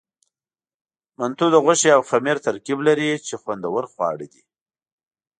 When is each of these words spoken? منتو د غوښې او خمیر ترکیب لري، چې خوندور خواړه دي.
منتو 1.19 1.45
د 1.51 1.55
غوښې 1.65 1.89
او 1.95 2.01
خمیر 2.09 2.37
ترکیب 2.47 2.79
لري، 2.87 3.09
چې 3.27 3.33
خوندور 3.41 3.83
خواړه 3.91 4.25
دي. 4.33 4.43